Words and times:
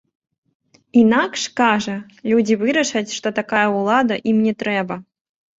Інакш, 1.01 1.41
кажа, 1.61 1.95
людзі 2.29 2.59
вырашаць, 2.63 3.15
што 3.19 3.33
такая 3.41 3.67
ўлада 3.77 4.21
ім 4.33 4.37
не 4.49 4.53
трэба. 4.65 5.03